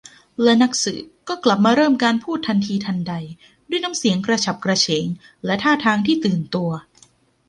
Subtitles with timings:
[0.43, 3.13] และนักสืบก็กลับมาเริ่มการพูดทันทีทันใด
[3.69, 5.05] ด้วยน้ำเสียงกระฉับกระเฉง
[5.45, 6.69] และท่าทางที่ตื่นตัว